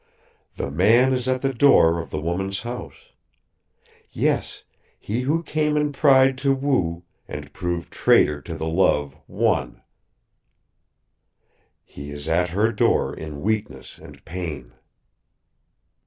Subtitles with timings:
[0.55, 3.11] "The man is at the door of the woman's house.
[4.09, 4.63] Yes,
[4.99, 9.83] he who came in pride to woo, and proved traitor to the love won
[11.83, 14.73] he is at her door in weakness and pain.